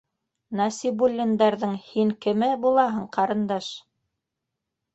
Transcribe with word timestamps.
Нәсибуллиндарҙың 0.59 1.75
һин 1.89 2.15
кеме 2.27 2.49
булаһың, 2.65 3.07
ҡарындаш? 3.19 3.71